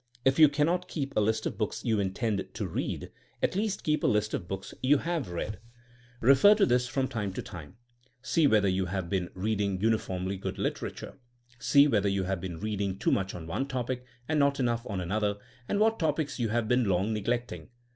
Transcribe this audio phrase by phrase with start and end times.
[0.25, 3.11] If you cannot keep a list of books you intend to read,
[3.43, 5.59] at least keep a list of books you have read.
[6.21, 7.77] Refer to this from 230 THZNEma AS A 80IEN0E time to time.
[8.23, 11.19] See whether you have been read ing uniformly good literature.
[11.59, 15.01] See whether you have been reading too much on one topic and not enough on
[15.01, 15.35] another,
[15.69, 17.69] and what topics you have been long neglecting.